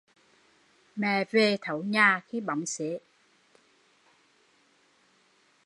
[0.95, 2.99] Mẹ về thấu nhà khi bóng xế